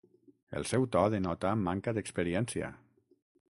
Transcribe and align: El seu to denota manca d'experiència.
El 0.59 0.63
seu 0.69 0.87
to 0.95 1.03
denota 1.15 1.53
manca 1.67 1.95
d'experiència. 1.99 2.75